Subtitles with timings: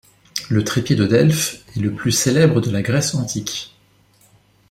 [0.49, 3.77] Le trépied de Delphes est le plus célèbre de la Grèce antique.